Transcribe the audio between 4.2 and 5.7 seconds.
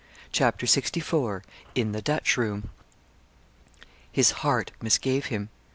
heart misgave him.